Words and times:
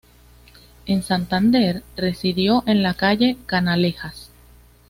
En 0.87 1.03
Santander, 1.03 1.83
residió 1.95 2.63
en 2.65 2.81
la 2.81 2.95
calle 2.95 3.37
Canalejas. 3.45 4.31